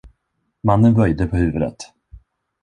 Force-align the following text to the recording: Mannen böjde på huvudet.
Mannen 0.63 0.95
böjde 0.97 1.27
på 1.27 1.35
huvudet. 1.37 1.93